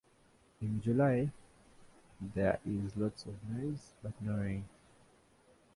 In 0.61 0.81
July, 0.81 1.29
there 2.19 2.59
is 2.65 2.97
lots 2.97 3.25
of 3.27 3.35
noise 3.51 3.93
but 4.01 4.19
no 4.19 4.35
rain. 4.35 4.67